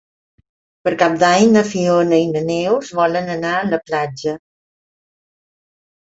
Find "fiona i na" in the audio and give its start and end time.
1.73-2.41